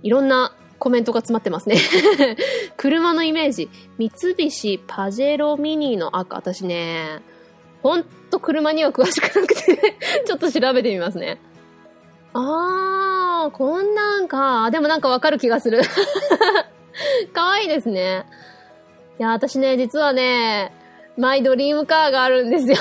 [0.03, 1.77] いろんなコメントが詰まってますね
[2.77, 3.69] 車のイメージ。
[3.97, 6.35] 三菱パジェロミニの赤。
[6.35, 7.21] 私ね、
[7.81, 9.95] ほんと車には詳しくなくて
[10.27, 11.39] ちょっと調べてみますね。
[12.33, 14.69] あー、こんなんか。
[14.69, 15.81] でもなんかわかる気がする
[17.33, 18.25] かわいいですね。
[19.19, 20.71] いや、私ね、実はね、
[21.17, 22.77] マイドリームカーがあるんですよ。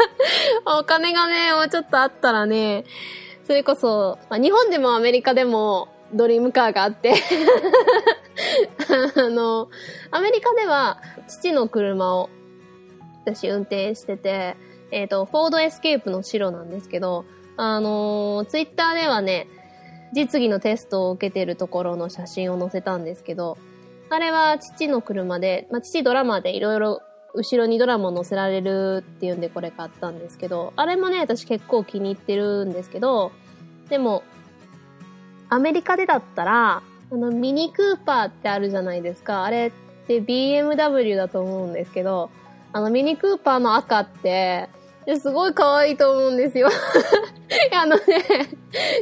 [0.80, 2.84] お金がね、もうちょっとあったらね、
[3.46, 7.14] それこそ、まあ、日本でもアメリカでも、ドリームカーがあって。
[9.16, 9.68] あの、
[10.10, 12.30] アメリカでは父の車を
[13.24, 14.56] 私運転してて、
[14.90, 17.24] えっ、ー、と、フォードエスケープの白なんですけど、
[17.58, 19.48] あのツイッターではね、
[20.12, 23.58] 実技のテストを受けてるところの写真を載せたんですけど、
[24.08, 27.02] あれは父の車で、まあ、父ドラマーでいろいろ
[27.34, 33.32] 後ろにドラムを載せられるっていうんでこれ買ったんですけど、あれもね、私結構気に入ってるんですけど、
[33.90, 34.22] でも、
[35.48, 39.44] アメリカでだったら、あの、ミニクーパーってあるじゃないですか。
[39.44, 42.30] あれって BMW だと思うんですけど、
[42.72, 44.68] あの、ミニクーパーの赤って、
[45.20, 46.68] すごい可愛いと思うんですよ
[47.72, 48.02] あのね、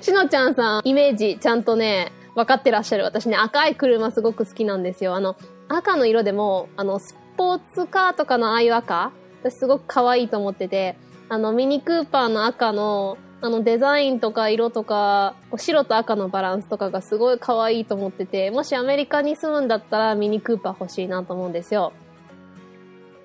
[0.03, 3.05] しのちゃんさん、イメージちゃんとね、分かってらっしゃる。
[3.05, 5.15] 私ね、赤い車すごく好きなんですよ。
[5.15, 5.37] あの、
[5.69, 10.97] 赤の色でも、あの、スポーツカーとかのああいう赤、私すごく可愛いと思ってて、
[11.29, 21.93] あの、ミニクーパーの赤の、あのデザインとか色とか、白と赤のバランスとかがすごい可愛いと思ってて、もしアメリカに住むんだったらミニクーパー欲しいなと思うんですよ。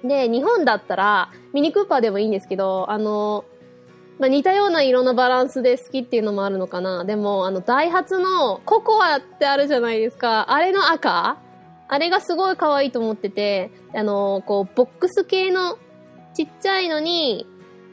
[0.04, 3.46] で、日本だったらミニクーパーでもいいんですけど、あの、
[4.20, 7.06] まあ、似たような色のバランスで好きっていうのもあるのかな。
[7.06, 10.52] でも、あの、ダイハツのココアってあるじゃないですか。
[10.52, 11.38] あれの赤？
[11.92, 15.80] あれがすごい可愛いと思ってて、あの、こう、ボックス系の
[16.36, 17.48] ちっちゃいのに、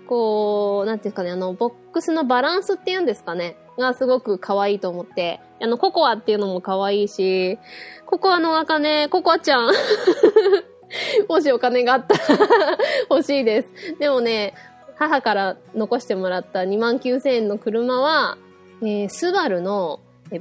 [0.06, 7.58] こう、なんていうかね、あの、ボックスのバランスっていうんですかね、がすごく可愛いと思って、あの、ココアっていうのも可愛いし、
[8.04, 9.70] ココアの赤ね、ココアちゃん。
[11.28, 12.38] もしお金があったら
[13.10, 13.98] 欲しいです。
[13.98, 14.54] でもね、
[14.98, 18.38] 母から残してもらった2万9000円の車は、
[18.82, 20.40] えー、スバルの、え、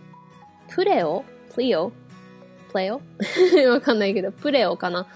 [0.69, 1.23] プレオ？
[1.53, 1.91] プリオ？
[2.71, 3.01] プレオ？
[3.69, 5.01] わかんないけど、プレオかな？
[5.01, 5.07] っ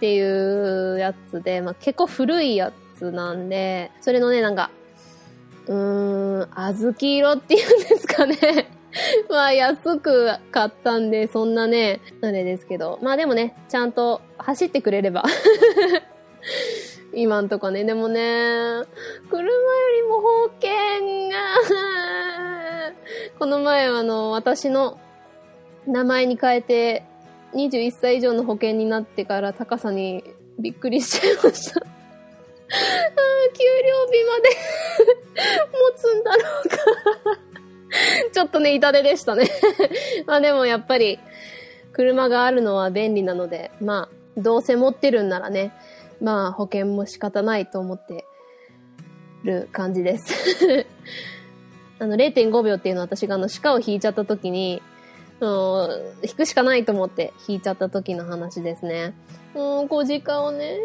[0.00, 4.70] ていうやつで、まあ、結構古いやつなんで、それのね、なんか、
[5.66, 8.68] うーん、小豆色っていうんですかね。
[9.30, 12.98] まあ安く買ったんで、そんなね、あれですけど。
[13.02, 15.24] まあでもね、ちゃんと走ってくれれば。
[17.14, 17.84] 今んとこね。
[17.84, 18.20] でもね、
[19.30, 19.50] 車よ
[19.96, 21.36] りも保険が
[23.38, 24.98] この前あの、私の
[25.86, 27.04] 名前に変えて、
[27.54, 30.24] 21歳以上の保険になってから高さに
[30.58, 31.80] びっくりしちゃいました。
[31.80, 31.84] あ
[33.52, 34.48] 給料日まで
[35.76, 36.76] 持つんだろうか。
[38.32, 39.50] ちょっとね、痛手でしたね。
[40.26, 41.18] まあでもやっぱり、
[41.92, 45.72] 車があるのは便利なので、まあ、どうせ持ってるんならね、
[46.22, 48.24] まあ保険も仕方ないと思って
[49.44, 50.86] る感じです。
[51.98, 54.82] あの、0.5秒っていうのは私があの、鹿を引いちゃった時に、
[55.40, 59.14] 引くしかないと思って引いちゃった時の話ですね。
[59.54, 60.78] うん、小鹿をね、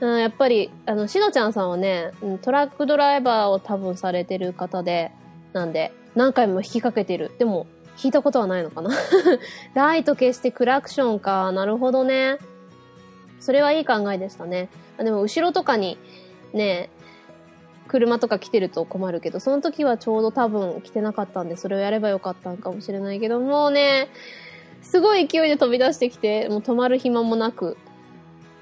[0.00, 2.10] うん、やっぱり、あの、しのちゃんさんはね、
[2.42, 5.12] トラックドライバーを多分されてる方で、
[5.52, 7.30] なんで、何回も引きかけてる。
[7.38, 7.66] でも、
[8.02, 8.90] 引いたことはないのかな
[9.74, 11.50] ライト消してクラクションか。
[11.52, 12.38] なるほどね。
[13.40, 14.68] それはいい考えでしたね。
[14.98, 15.98] でも、後ろとかに、
[16.52, 16.90] ね、
[17.88, 24.08] 車とか来てると困るけど、その時はちょうど多分来てなかったんで、それをやればよかったんかもしれないけど、もうね、
[24.82, 27.76] すごい勢いで飛び出してきて、もう止まる暇もなく。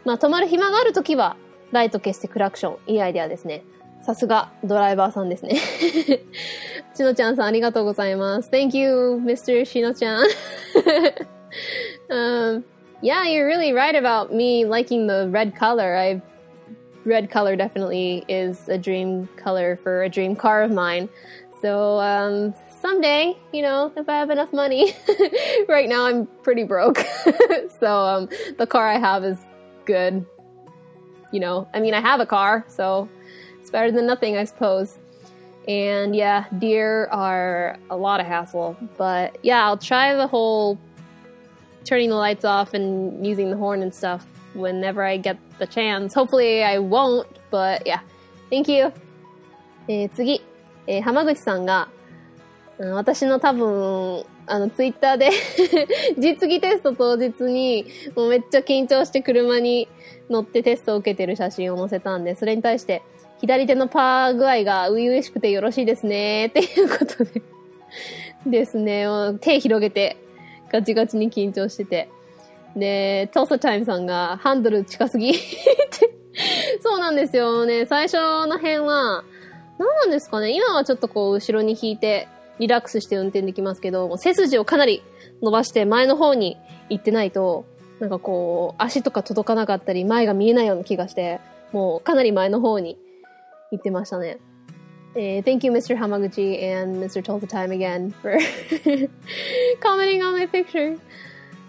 [0.05, 1.37] まあ止まる暇がある時は、
[1.73, 2.93] ライト消してクラクション。
[2.93, 3.65] いいアイデアですね。
[4.03, 5.57] さすが、ドライバーさんですね。
[6.95, 8.51] しのちゃんさんありがとうございます。
[8.51, 9.65] Thank you, Mr.
[9.65, 10.25] しのちゃん。
[12.09, 12.63] um,
[13.03, 15.97] yeah, you're really right about me liking the red color.
[15.97, 16.23] I
[17.05, 21.09] red color definitely is a dream color for a dream car of mine.
[21.63, 24.95] So um, someday, you know, if I have enough money,
[25.69, 26.99] right now I'm pretty broke.
[27.81, 28.29] so um,
[28.59, 29.39] the car I have is
[29.85, 30.25] good.
[31.33, 33.09] You know, I mean, I have a car, so
[33.61, 34.99] it's better than nothing, I suppose.
[35.67, 38.77] And yeah, deer are a lot of hassle.
[38.97, 40.79] But yeah, I'll try the whole
[41.87, 46.15] turning the lights off and using the horn and stuff whenever I get the chance.
[46.15, 48.01] Hopefully I won't, but yeah.
[48.51, 48.93] Thank you.
[49.89, 50.43] えー、次、
[50.87, 51.89] えー、浜口さんが、
[52.79, 55.31] 私の多分、あの、ツイッターで
[56.19, 59.89] 実技テスト当日に、もうめっちゃ緊張して車に
[60.29, 63.03] 乗ってテストを受けてる写真を載せたんで、それに対して、
[63.41, 67.43] 左手のパー具合が初々しくてよろしいですね、っていうことで
[68.47, 69.07] ですね、
[69.41, 70.17] 手広げて、
[70.71, 72.09] ガチガチに緊張してて。
[72.77, 76.17] で、トーソチャイムさんがハンドル近すぎって
[76.83, 77.87] そうなんですよね。
[77.87, 78.15] 最初
[78.47, 79.25] の辺は、
[79.79, 85.03] 何なんですかね今はちょっとこう後ろに引いてリラックスして運転できますけど、背筋をかなり
[85.43, 86.57] 伸ばして前の方に
[86.89, 87.67] 行ってないと、
[88.01, 91.41] なんかこう、足とか届かなかったり、前が見えないような気がして、
[91.73, 92.99] もうかなり前の方に
[93.71, 94.39] 行ってましたね。
[95.19, 95.97] えー、thank you, Mr.
[95.97, 97.23] Hamaguchi and Mr.
[97.23, 98.37] Tulsa Time again for
[99.81, 100.99] commenting on my picture.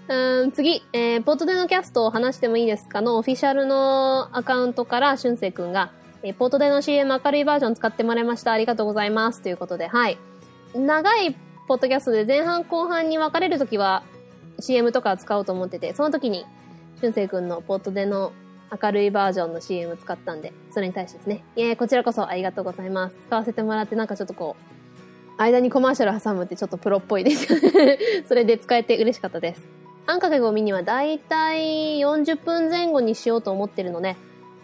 [0.09, 5.91] うん次、えー、ポートでのキャストを話してもいいですかのオフィシャルのアカウントから、しゅんせいくんが、
[6.23, 8.51] えー、ポートでの CM 明るいバージョン使ってもらいました。
[8.51, 9.41] ありがとうございます。
[9.41, 10.17] ということで、はい。
[10.75, 11.33] 長い
[11.69, 14.03] ポッドキャストで前半後半に分かれるときは
[14.59, 16.45] CM とか使おうと思ってて、その時に、
[16.99, 18.33] しゅんせいくんのポートでの
[18.71, 21.43] 明るいバージョンの CM 使ったんで、それに対してですね。
[21.55, 23.15] いえ、こちらこそありがとうございます。
[23.27, 24.55] 使わせてもらってなんかちょっとこ
[25.37, 27.99] う、間にコマーシャル挟むってちょっとプロっぽいですよね。
[28.27, 29.61] それで使えて嬉しかったです。
[30.05, 34.15] あんかけごみにはだいたい40分前後にしようと思ってるので、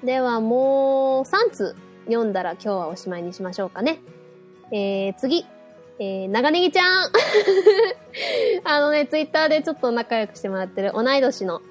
[0.03, 3.99] ではもう3通読んだら今日はおしまいにしましょうかね。
[4.71, 5.45] えー、次。
[5.99, 7.11] えー、長ネギちゃん
[8.65, 11.61] あのね、ツイッターでちょっと仲良くしてもらってる同い年の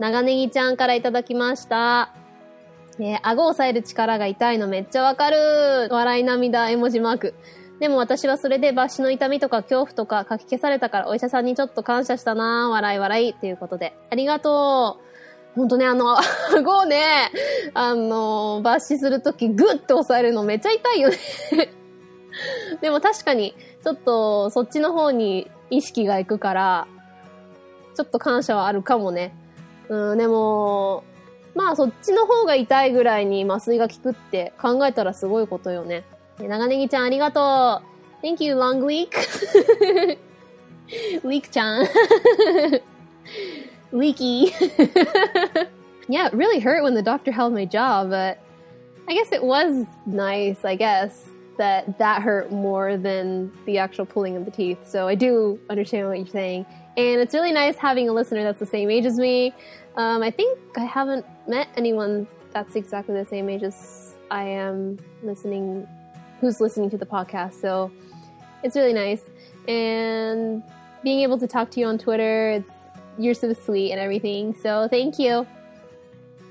[0.00, 2.14] 長ネギちゃんからいただきました。
[2.98, 7.34] えー、顎を押さえる力が痛いのめっちゃわかる笑い涙絵文字マーク。
[7.80, 13.92] でも私はそれで抜歯の痛みとか恐怖とか書き消されたからお医者さんにちょっと感謝したな笑い笑いっていうことで。
[14.10, 15.00] ありがと
[15.54, 15.54] う。
[15.54, 16.16] ほんとね、あの、
[16.56, 17.02] 顎をね、
[17.74, 21.16] あの、抜歯するときグッと押さえるのめっちゃ痛いよね
[22.80, 26.86] でも確かに、ちょっとそっちの方に意識がいくから、
[27.94, 29.34] ちょっと感謝はあるかもね。
[29.90, 31.04] うん、でも、
[31.54, 36.04] まあそっちの方が痛いぐらいに麻酔が効くって考えたらすごいことよね。
[36.38, 37.82] 長ネギちゃんありがと
[38.22, 38.26] う。
[38.26, 39.10] Thank you, Long Leek.
[41.24, 41.86] Leek ちゃん。
[43.92, 44.52] Leaky.
[46.08, 48.38] yeah, it really hurt when the doctor held my jaw, but
[49.08, 54.36] I guess it was nice, I guess, that that hurt more than the actual pulling
[54.36, 54.78] of the teeth.
[54.86, 56.64] So I do understand what you're saying.
[56.97, 59.53] And it's really nice having a listener that's the same age as me.
[59.95, 64.97] Um, I think I haven't met anyone that's exactly the same age as I am
[65.23, 65.87] listening
[66.39, 67.59] who's listening to the podcast.
[67.59, 67.91] So
[68.63, 69.23] it's really nice.
[69.67, 70.63] And
[71.03, 72.71] being able to talk to you on Twitter, it's,
[73.17, 74.55] you're so sweet and everything.
[74.61, 75.45] So thank you.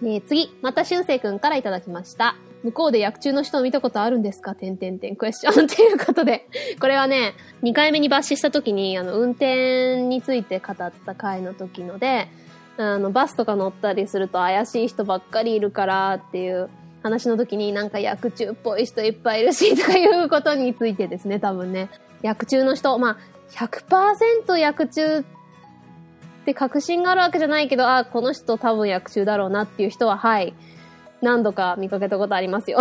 [0.03, 2.36] え次、またしゅんせいくんからいただきました。
[2.64, 4.53] 向こうで薬中の人を見たことあるんですか？
[4.55, 6.47] てんてんてんクエスチョンっていうことで。
[6.80, 7.34] これはね、
[7.64, 12.28] 2回目に抜歯した時に、あの、運転について語った回の時ので、
[12.78, 16.70] あの、バスとか乗ったりすると怪しい人ばっかりいるからっていう
[17.01, 21.89] 話の時になんか薬中っぽい人いっぱいいるしとかいうことについてですね、多分ね。
[22.22, 23.18] 薬中の人、まあ、
[23.51, 25.24] 100%薬中っ
[26.45, 30.53] て確信があるわけじゃないけど、あ、この人多分薬中だろうなっていう人は、はい、
[31.22, 32.80] 何度か見かけたことありますよ。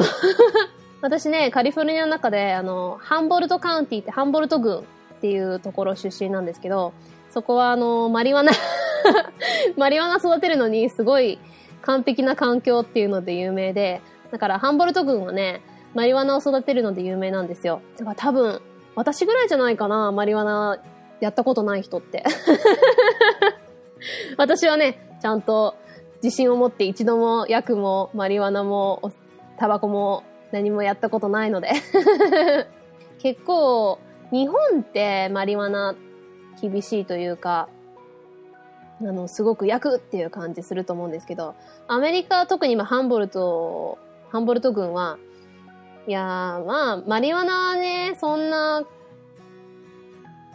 [1.01, 4.83] 私ね、カリフォルニアの中で、あの、ハンボルトカウンティってハンボルト郡っ
[5.21, 6.93] ていうところ出身なんですけど、
[7.31, 8.53] そこはあの、マリワナ
[9.77, 11.39] マリワナ育てるのにすごい
[11.83, 14.01] 完璧な環境っていうので有名で、
[14.33, 15.63] だからハンボルト郡はね、
[15.95, 17.81] マリワナを育てるので有名なんですよ。
[17.97, 18.61] だから多分、
[18.95, 20.79] 私ぐらいじゃないかな、マリワナ
[21.21, 22.25] やったことない人って。
[24.37, 25.75] 私はね、ちゃんと
[26.23, 29.13] 自信を持って一度も薬もマリワナも
[29.59, 31.71] タバコも何もやったことないので。
[33.19, 33.99] 結構、
[34.31, 35.97] 日本ってマリワナ
[36.61, 37.69] 厳しいというか、
[39.01, 41.55] あの、すごく焼くっていう感じすると思うんですけど、
[41.87, 43.99] アメリカ、特に今ハンボルト、
[44.31, 45.19] ハンボルト軍は、
[46.07, 48.85] いやー、まあ、マリワナはね、そんな、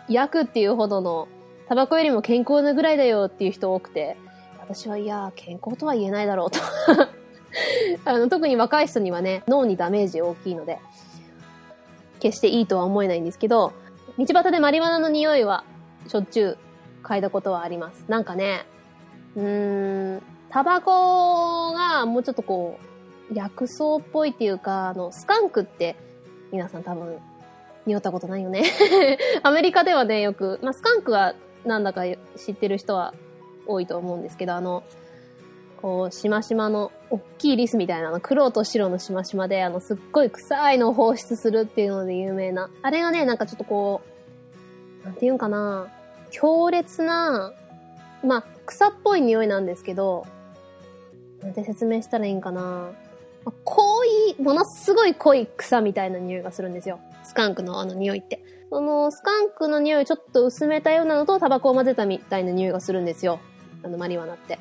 [0.10, 1.28] 焼くっていうほどの、
[1.70, 4.18] タバコよりも健康なぐらいだよっていう人多くて、
[4.64, 6.60] 私はいや健康とは言えないだろうと
[8.10, 8.30] あの。
[8.30, 10.80] 特に若い人にはね、脳にダメージ大きいので、
[12.22, 13.74] 決していいとは思えないんですけど、
[14.18, 15.66] 道端でマリワナの匂いは
[16.08, 16.58] しょっちゅう
[17.04, 18.06] 嗅いだことはあります。
[18.08, 18.66] なんかね、
[19.36, 22.80] うーん、タバコがもうちょっとこ
[23.30, 25.98] う、薬草っぽいっていうか、あの、スカンクって
[26.54, 27.18] 皆さん多分
[27.86, 28.64] 匂ったことないよね
[29.44, 31.36] アメリカではね、よく、まあ、スカンクは
[31.66, 32.04] なんだか
[32.38, 33.14] 知ってる人は
[33.66, 34.84] 多いと思うんですけど、あの、
[35.82, 42.70] こう、しましまの、大きいリスみたいなの、黒と白のしましまで、あの、すっごい臭いのを放出するっていうので有名な。
[42.82, 44.02] あれがね、なんかちょっとこ
[45.04, 45.88] う、なんていうんかな、
[46.32, 47.54] 強烈な、
[48.24, 50.26] まあ、草っぽい匂いなんですけど、
[51.42, 52.92] なんて説明したらいいんかな。
[53.44, 57.00] まあ、濃い、ものすごい濃い草みたいな匂いがするんですよ。
[57.24, 58.42] スカンクのあの匂いって。
[58.70, 63.40] そのスカンクの匂いちょっと薄めたようなのとタバコを混ぜたみたいな匂いがするんですよ。
[63.84, 64.60] あのマリワナって。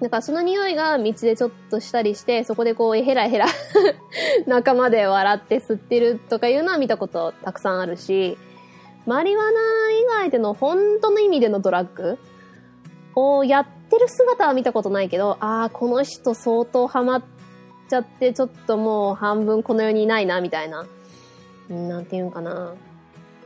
[0.00, 3.46] だからその匂いが道でちょっとしたりして、そこでこう、ヘラヘラ
[4.46, 8.36] 仲間で笑って吸ってるとかいうのは見たことたくさんあるし、
[9.06, 9.50] マリワナ
[9.92, 12.18] 以外での本当の意味でのドラッグ
[13.14, 17.22] をやってる姿は見たことないけど、ああ、この人相当ハマっ
[17.88, 20.84] ちゃって、ちょっともう半分この世にいないな、みたいな。
[21.68, 22.74] なんていうんかな。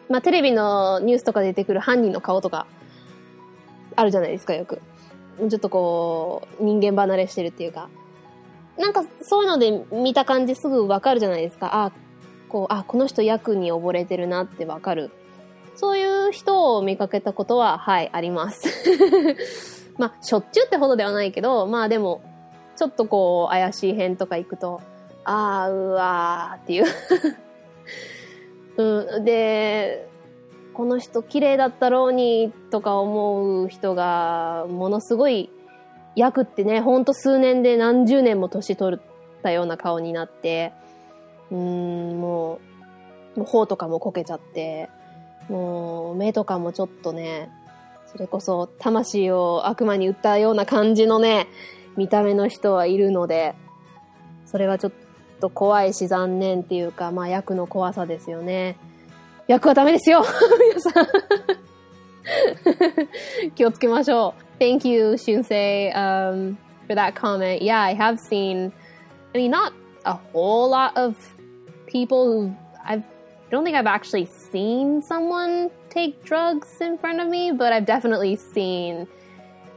[0.08, 2.66] まあ、テレビのニュースとか出てくる犯人の顔とか、
[3.96, 4.80] あるじゃないですか、よく。
[5.38, 7.88] ちょっとこう、人間離れしてるっていうか。
[8.78, 11.84] なんか、そういうので見た感じすぐわかるじゃないですか。
[11.84, 11.92] あ、
[12.48, 15.10] こう、あ、この人役に溺れてるなってわかる
[15.76, 18.66] そういう人を見かけたことは、はい、あります。
[19.98, 22.22] まあ、しょっちゅうってほどではないけど、まあでも、
[22.76, 24.80] ちょっとこう、怪しい辺とか行くと、
[25.24, 26.84] あー、うわーっていう
[29.16, 30.08] うん、で、
[30.76, 35.48] この人綺麗だったろうにとか思う人が、ものすごい、
[36.16, 39.00] 役ってね、ほんと数年で何十年も年取っ
[39.42, 40.74] たような顔になって、
[41.50, 42.60] うーん、も
[43.36, 44.90] う、もう頬とかもこけちゃって、
[45.48, 47.48] もう目とかもちょっとね、
[48.12, 51.46] それこそ魂を悪魔に売ったような感じのね、
[51.96, 53.54] 見た目の人はいるので、
[54.44, 54.92] それはちょっ
[55.40, 58.76] と怖いし残念っていうか、まあ役の怖さですよね。
[59.47, 60.23] 役はダメですよ
[60.73, 61.07] 皆さん
[63.55, 64.63] 気をつけましょう。
[64.63, 66.55] Thank you, Shunsei, um,
[66.87, 67.63] for that comment.
[67.63, 68.71] Yeah, I have seen,
[69.33, 69.73] I mean, not
[70.05, 71.15] a whole lot of
[71.87, 72.55] people who
[72.85, 73.03] I've
[73.51, 77.85] I don't think I've actually seen someone take drugs in front of me, but I've
[77.85, 79.09] definitely seen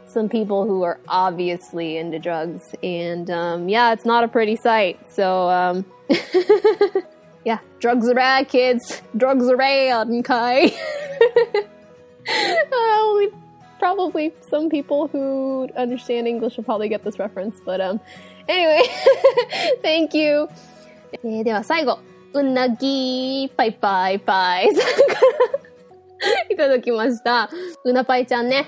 [0.07, 2.62] some people who are obviously into drugs.
[2.85, 5.01] And um, yeah, it's not a pretty sight.
[5.11, 5.85] So um,
[7.45, 9.03] yeah, drugs are bad, kids.
[9.16, 10.72] Drugs are bad, Kai.
[12.72, 13.26] uh,
[13.78, 17.61] probably some people who understand English will probably get this reference.
[17.64, 18.01] But um,
[18.49, 18.82] anyway,
[19.82, 20.49] thank you.
[21.22, 22.01] えー、では最後、
[22.32, 25.14] うなぎパイパイパイさんか
[26.49, 27.49] らいただきました。
[27.85, 28.66] うなパイちゃんね。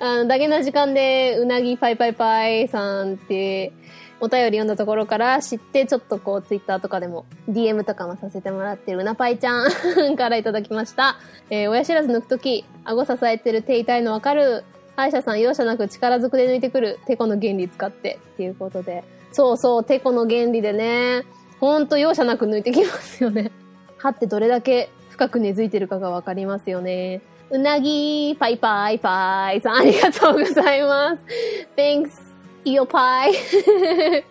[0.00, 3.72] あの、だけな時間でうなぎパイパイパイさんって
[4.19, 11.17] お便り読んだところから知って、ちょっとこうツイッターとかでも DM とかもさせてもらってるうなパイちゃんからいただきました。
[11.49, 14.63] えー、親知らず抜くとき、顎支えてる手痛いのわかる。
[14.95, 16.99] 歯医者さん容赦なく力ずくで抜いてくる。
[17.05, 19.03] テコの原理使ってっていうことで。
[19.31, 21.23] そうそう、テコの原理でね。
[21.59, 23.51] ほんと容赦なく抜いてきますよね。
[23.97, 27.21] 歯ってどれだけ深く根付いてるかがわかりますよね。
[27.49, 31.23] うなぎパイパイパイさんありがとうございます。
[31.75, 32.09] Thanks,
[32.65, 33.29] eel pie.
[33.29, 34.21] uh,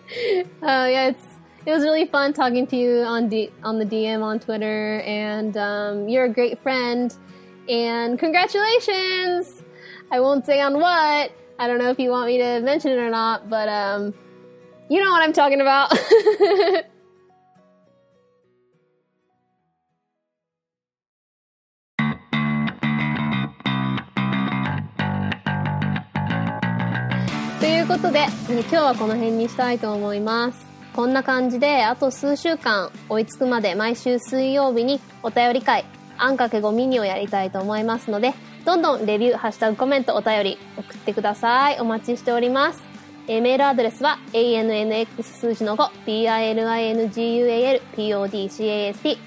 [0.61, 1.25] yeah, it's,
[1.65, 5.55] it was really fun talking to you on D, on the DM on Twitter and
[5.57, 7.15] um, you're a great friend
[7.69, 9.63] And congratulations!
[10.11, 11.31] I won't say on what.
[11.59, 14.13] I don't know if you want me to mention it or not, but um,
[14.89, 15.91] you know what I'm talking about.
[27.67, 30.65] ということで、今日はこの辺にしたいと思います。
[30.93, 35.83] こんな感じで、あと数週間追いつくまで毎週水曜日にお便り会、
[36.17, 41.79] あんかけごミニをやりたいと思いますので、どんどんレビュー、ハッシュタグコメント、お便り送ってください。
[41.81, 42.81] お待ちしております。
[43.27, 49.17] え、メールアドレスは ANNX 数字の5、BILINGUAL、PODCAST、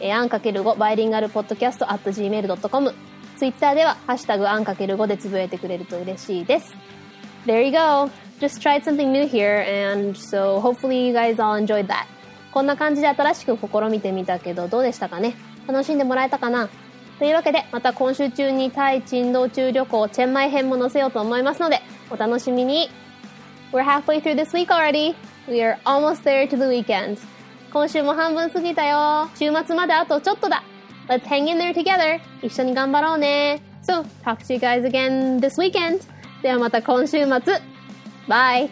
[0.00, 2.94] えー、あんかける5バイリンガルポッドキャスト at gmail.com。
[3.38, 6.74] ツイッターでは、ハッシュタグあんかける5でつぶやいてくれると嬉しいです。
[7.46, 8.10] There you go.
[8.40, 12.06] Just tried something new here, and so hopefully you guys all enjoyed that.
[12.52, 15.34] こんな感じで新しく試みてみたけど、どうでしたかね
[15.66, 16.68] 楽しんでもらえたかな
[17.18, 21.80] というわけで、また今週中にタイ珍道中旅行チェンマイ編も載せようと思いますので、
[22.10, 22.90] お楽しみに
[23.72, 25.14] We're halfway through this week already.
[25.48, 27.18] We are almost there to the weekend.
[27.72, 29.28] 今週も半分過ぎたよ。
[29.34, 30.62] 週末まであとちょっとだ。
[31.08, 32.20] Let's hang in there together.
[32.42, 33.62] 一緒に頑張ろうね。
[33.82, 36.00] So, talk to you guys again this weekend.
[36.46, 37.60] ではまた今週末。
[38.28, 38.70] バイ。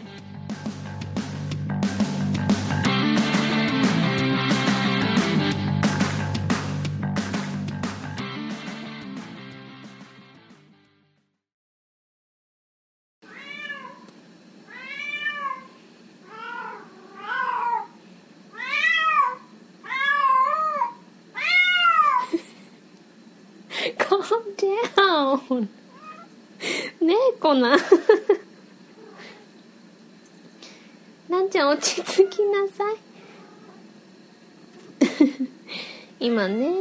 [36.45, 36.75] 今ね、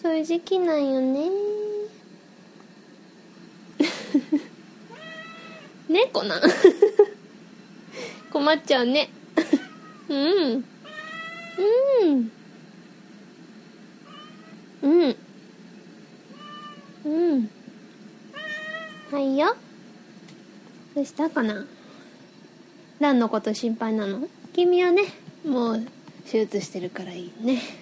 [0.00, 1.28] そういう時期なんよね。
[5.86, 6.40] ねこな。
[8.32, 9.10] 困っちゃうね。
[10.08, 10.64] うん。
[12.02, 12.32] うん。
[14.80, 15.16] うん。
[17.04, 17.50] うん。
[19.10, 19.54] はいよ。
[20.94, 21.66] どうしたかな？
[22.98, 24.26] 何のこと心配なの？
[24.54, 25.02] 君はね、
[25.44, 25.82] もう
[26.24, 27.81] 手術してるからいいね。